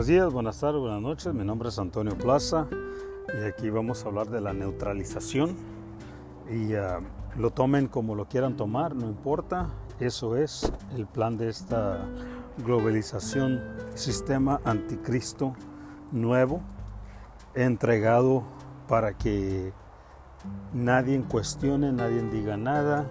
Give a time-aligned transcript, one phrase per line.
[0.00, 1.34] Buenos días, buenas tardes, buenas noches.
[1.34, 2.66] Mi nombre es Antonio Plaza
[3.38, 5.54] y aquí vamos a hablar de la neutralización.
[6.48, 7.02] Y uh,
[7.36, 9.68] lo tomen como lo quieran tomar, no importa.
[9.98, 11.98] Eso es el plan de esta
[12.64, 13.60] globalización,
[13.94, 15.52] sistema anticristo
[16.12, 16.62] nuevo,
[17.54, 18.44] entregado
[18.88, 19.74] para que
[20.72, 23.04] nadie cuestione, nadie diga nada,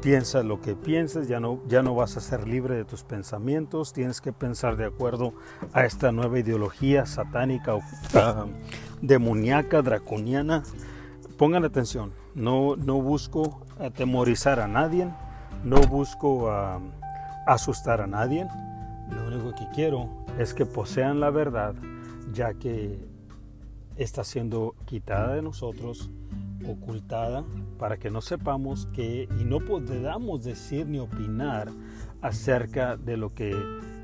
[0.00, 3.92] piensa lo que pienses, ya no, ya no vas a ser libre de tus pensamientos,
[3.92, 5.34] tienes que pensar de acuerdo
[5.72, 7.80] a esta nueva ideología satánica, uh,
[9.02, 10.62] demoníaca, draconiana.
[11.36, 15.08] Pongan atención, no, no busco atemorizar a nadie,
[15.64, 16.80] no busco uh,
[17.46, 18.46] asustar a nadie,
[19.10, 21.74] lo único que quiero es que posean la verdad,
[22.32, 22.98] ya que
[23.96, 26.10] está siendo quitada de nosotros
[26.66, 27.44] ocultada
[27.78, 31.68] para que no sepamos que y no podamos decir ni opinar
[32.20, 33.54] acerca de lo que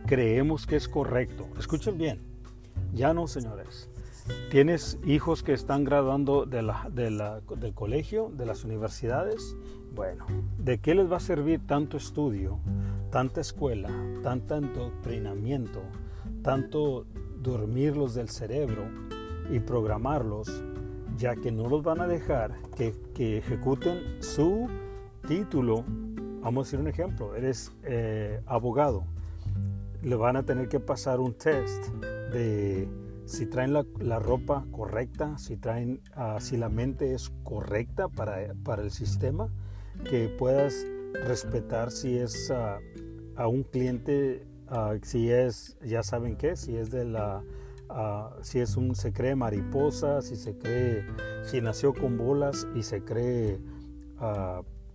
[0.06, 1.46] creemos que es correcto.
[1.58, 2.20] Escuchen bien,
[2.92, 3.90] ya no señores.
[4.50, 6.62] ¿Tienes hijos que están graduando de
[6.96, 9.56] del colegio, de las universidades?
[9.94, 10.26] Bueno,
[10.58, 12.58] ¿de qué les va a servir tanto estudio,
[13.10, 13.90] tanta escuela,
[14.22, 15.80] tanto entrenamiento,
[16.42, 17.06] tanto
[17.40, 18.84] dormirlos del cerebro
[19.50, 20.62] y programarlos
[21.16, 24.68] ya que no los van a dejar que, ejecuten su
[25.26, 25.84] título.
[26.42, 29.04] Vamos a decir un ejemplo, eres eh, abogado,
[30.02, 31.88] le van a tener que pasar un test
[32.32, 32.88] de
[33.24, 38.82] si traen la, ropa correcta, si, traen, ah, si la mente es correcta para, para,
[38.82, 39.48] el sistema,
[40.08, 40.86] que puedas
[41.24, 42.78] respetar si es ah,
[43.34, 47.42] a un cliente, ah, si es, ya saben qué, si es de la
[48.42, 51.04] si es un, se cree mariposa, si se cree,
[51.44, 53.60] si nació con bolas y se cree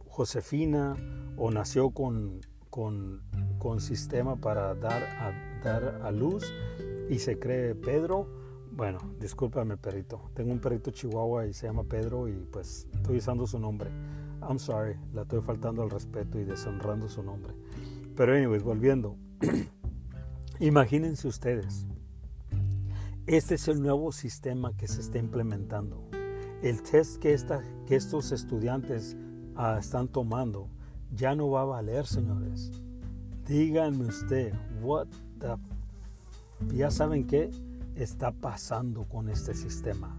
[0.07, 0.95] Josefina
[1.37, 3.21] o nació con, con,
[3.59, 6.53] con, sistema para dar a, dar a luz
[7.09, 8.27] y se cree Pedro.
[8.71, 10.29] Bueno, discúlpame perrito.
[10.33, 13.89] Tengo un perrito chihuahua y se llama Pedro y pues estoy usando su nombre.
[14.41, 17.53] I'm sorry, la estoy faltando al respeto y deshonrando su nombre.
[18.15, 19.15] Pero anyways, volviendo.
[20.59, 21.85] Imagínense ustedes
[23.27, 26.03] este es el nuevo sistema que se está implementando.
[26.61, 27.35] El test que,
[27.87, 29.15] que estos estudiantes
[29.55, 30.69] ah, están tomando
[31.13, 32.71] ya no va a valer, señores.
[33.45, 35.07] Díganme usted, what
[35.39, 35.55] the
[36.75, 37.49] ya saben qué
[37.95, 40.17] está pasando con este sistema.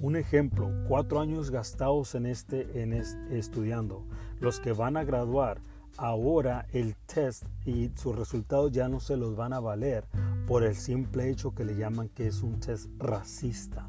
[0.00, 4.04] Un ejemplo, cuatro años gastados en este, en estudiando.
[4.40, 5.60] Los que van a graduar,
[5.96, 10.04] ahora el test y sus resultados ya no se los van a valer
[10.52, 13.88] por el simple hecho que le llaman que es un test racista.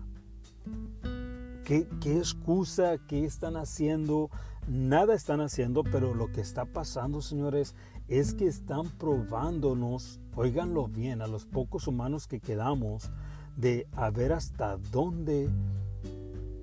[1.65, 2.99] ¿Qué, excusa?
[3.05, 4.29] ¿Qué están haciendo?
[4.69, 7.75] Nada están haciendo, pero lo que está pasando, señores,
[8.07, 13.11] es que están probándonos, oiganlo bien, a los pocos humanos que quedamos,
[13.57, 15.49] de a ver hasta dónde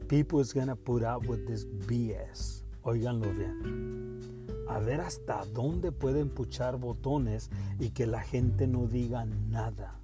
[0.08, 2.64] people is gonna put up with this BS.
[2.84, 4.39] Oiganlo bien
[4.70, 7.50] a ver hasta dónde pueden puchar botones
[7.80, 9.98] y que la gente no diga nada.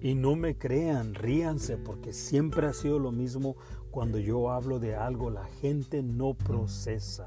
[0.00, 3.56] Y no me crean, ríanse, porque siempre ha sido lo mismo
[3.90, 7.26] cuando yo hablo de algo, la gente no procesa.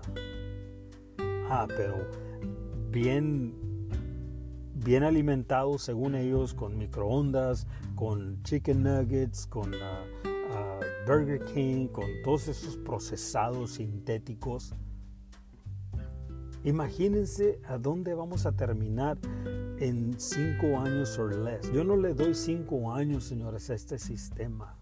[1.49, 2.09] Ah, pero
[2.89, 3.53] bien,
[4.73, 10.05] bien alimentados según ellos, con microondas, con chicken nuggets, con ah,
[10.53, 14.73] ah, Burger King, con todos esos procesados sintéticos
[16.65, 19.17] Imagínense a dónde vamos a terminar
[19.79, 21.69] en cinco años o less.
[21.73, 24.77] Yo no le doy cinco años, señores, a este sistema.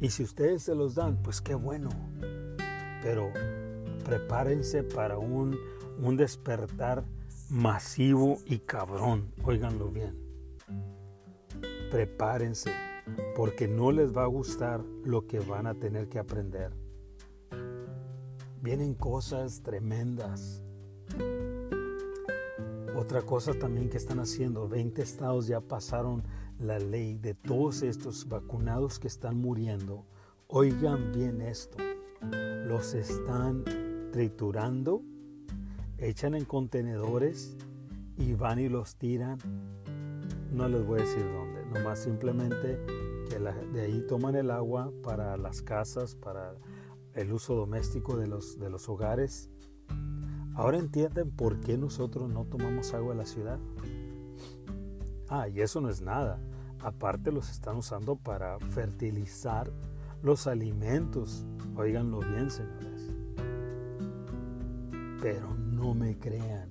[0.00, 1.88] Y si ustedes se los dan, pues qué bueno.
[3.00, 3.30] Pero
[4.04, 5.56] prepárense para un,
[6.02, 7.04] un despertar
[7.48, 9.30] masivo y cabrón.
[9.44, 10.18] Óiganlo bien.
[11.92, 12.72] Prepárense,
[13.36, 16.79] porque no les va a gustar lo que van a tener que aprender
[18.62, 20.62] vienen cosas tremendas.
[22.96, 26.22] Otra cosa también que están haciendo, 20 estados ya pasaron
[26.58, 30.04] la ley de todos estos vacunados que están muriendo.
[30.48, 31.78] Oigan bien esto,
[32.66, 33.64] los están
[34.12, 35.02] triturando,
[35.98, 37.56] echan en contenedores
[38.18, 39.38] y van y los tiran.
[40.52, 42.78] No les voy a decir dónde, nomás simplemente
[43.30, 46.54] que de ahí toman el agua para las casas, para
[47.14, 49.50] el uso doméstico de los, de los hogares.
[50.54, 53.58] Ahora entienden por qué nosotros no tomamos agua en la ciudad.
[55.28, 56.40] Ah, y eso no es nada.
[56.80, 59.70] Aparte los están usando para fertilizar
[60.22, 61.46] los alimentos.
[61.76, 63.14] Óiganlo bien, señores.
[65.20, 66.70] Pero no me crean.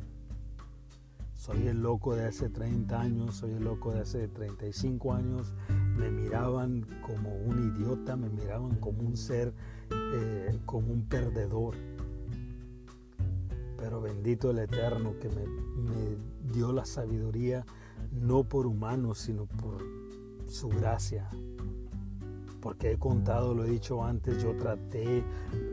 [1.34, 5.54] Soy el loco de hace 30 años, soy el loco de hace 35 años.
[5.96, 9.54] Me miraban como un idiota, me miraban como un ser,
[10.14, 11.76] eh, como un perdedor.
[13.78, 16.18] Pero bendito el Eterno que me, me
[16.52, 17.66] dio la sabiduría,
[18.12, 19.84] no por humanos, sino por
[20.48, 21.30] su gracia,
[22.62, 25.24] porque he contado, lo he dicho antes, yo traté,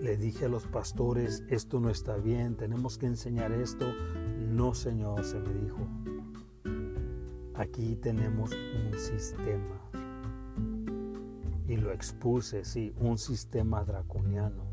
[0.03, 3.87] le dije a los pastores, esto no está bien, tenemos que enseñar esto.
[4.49, 5.79] No, Señor, se me dijo.
[7.55, 9.86] Aquí tenemos un sistema.
[11.69, 14.65] Y lo expuse, sí, un sistema draconiano.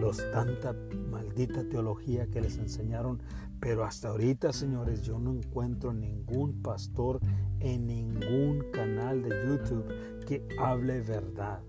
[0.00, 0.74] Los tanta
[1.10, 3.22] maldita teología que les enseñaron
[3.62, 7.20] pero hasta ahorita, señores, yo no encuentro ningún pastor
[7.60, 9.86] en ningún canal de YouTube
[10.26, 11.60] que hable verdad.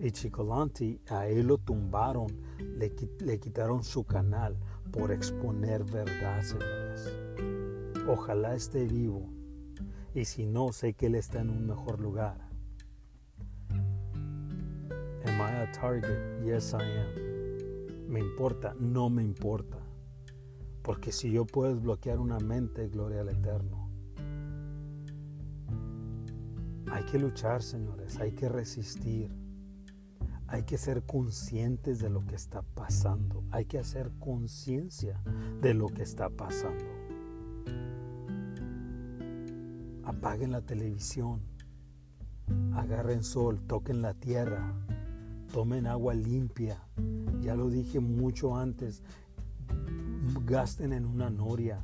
[0.00, 2.28] Y Chicolanti a él lo tumbaron,
[2.78, 2.90] le,
[3.20, 4.56] le quitaron su canal
[4.90, 7.12] por exponer verdad, señores.
[8.08, 9.28] Ojalá esté vivo.
[10.18, 12.40] Y si no, sé que él está en un mejor lugar.
[13.70, 16.42] Am I a target?
[16.44, 18.08] Yes, I am.
[18.08, 18.74] ¿Me importa?
[18.80, 19.78] No me importa.
[20.82, 23.92] Porque si yo puedo bloquear una mente, gloria al Eterno.
[26.90, 29.30] Hay que luchar, señores, hay que resistir.
[30.48, 33.44] Hay que ser conscientes de lo que está pasando.
[33.52, 35.22] Hay que hacer conciencia
[35.60, 36.97] de lo que está pasando.
[40.08, 41.40] Apaguen la televisión.
[42.74, 44.74] Agarren sol, toquen la tierra.
[45.52, 46.82] Tomen agua limpia.
[47.42, 49.02] Ya lo dije mucho antes
[50.46, 51.80] gasten en una noria.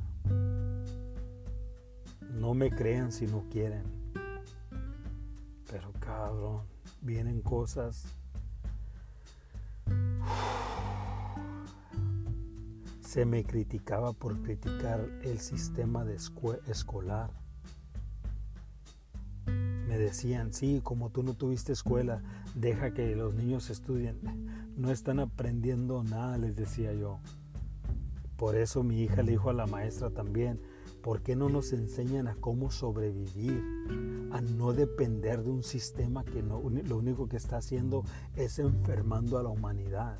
[2.31, 3.83] No me crean si no quieren.
[5.69, 6.63] Pero cabrón,
[7.01, 8.05] vienen cosas.
[13.01, 17.44] Se me criticaba por criticar el sistema de escolar.
[20.05, 22.21] Decían, sí, como tú no tuviste escuela,
[22.53, 24.19] deja que los niños estudien.
[24.77, 27.17] No están aprendiendo nada, les decía yo.
[28.37, 30.61] Por eso mi hija le dijo a la maestra también,
[31.01, 33.63] ¿por qué no nos enseñan a cómo sobrevivir?
[34.31, 38.03] A no depender de un sistema que no, lo único que está haciendo
[38.35, 40.19] es enfermando a la humanidad.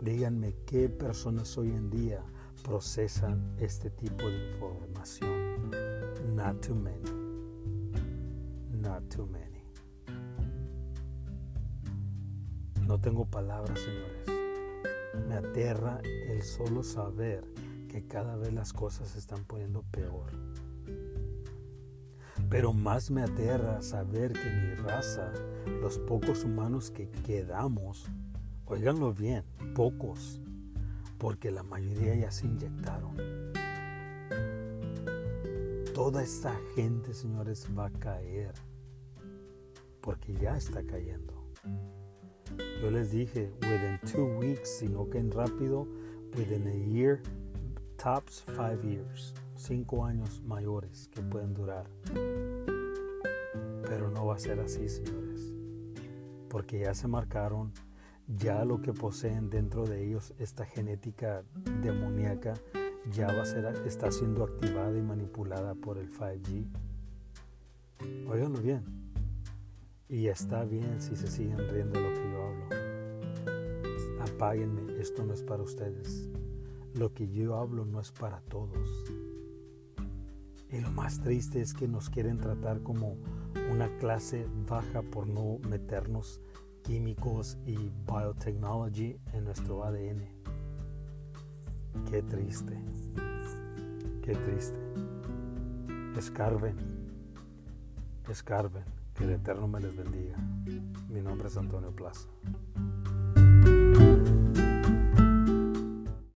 [0.00, 2.24] Díganme qué personas hoy en día
[2.66, 5.70] procesan este tipo de información.
[6.34, 7.12] Not too many.
[8.72, 9.62] Not too many.
[12.84, 14.26] No tengo palabras, señores.
[15.28, 17.44] Me aterra el solo saber
[17.88, 20.26] que cada vez las cosas se están poniendo peor.
[22.50, 25.32] Pero más me aterra saber que mi raza,
[25.80, 28.06] los pocos humanos que quedamos,
[28.66, 30.40] oiganlo bien, pocos,
[31.18, 33.16] porque la mayoría ya se inyectaron.
[35.94, 38.52] Toda esa gente, señores, va a caer,
[40.00, 41.34] porque ya está cayendo.
[42.82, 45.86] Yo les dije, within two weeks, si no caen rápido,
[46.36, 47.20] within a year,
[47.96, 51.86] tops five years, cinco años mayores que pueden durar.
[53.88, 55.54] Pero no va a ser así, señores,
[56.48, 57.72] porque ya se marcaron,
[58.26, 61.44] ya lo que poseen dentro de ellos, esta genética
[61.82, 62.54] demoníaca,
[63.12, 66.66] ya va a ser, está siendo activada y manipulada por el 5G.
[68.28, 68.84] Óiganlo bien.
[70.08, 74.22] Y está bien si se siguen riendo de lo que yo hablo.
[74.22, 76.28] Apáguenme, esto no es para ustedes.
[76.94, 79.04] Lo que yo hablo no es para todos.
[80.70, 83.16] Y lo más triste es que nos quieren tratar como
[83.70, 86.40] una clase baja por no meternos
[86.86, 90.24] químicos y biotechnology en nuestro ADN.
[92.08, 92.80] Qué triste,
[94.22, 94.78] qué triste.
[96.16, 96.76] Escarben,
[98.28, 98.84] escarben.
[99.14, 100.36] Que el Eterno me les bendiga.
[101.08, 102.28] Mi nombre es Antonio Plaza.